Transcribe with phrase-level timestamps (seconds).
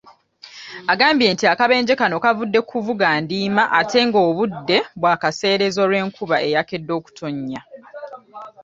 [0.93, 7.61] Agambye nti akabenje kano kavudde ku kuvuga ndiima ate ng'obudde bwakaseerezi olw'enkuba eyakedde okutonnya.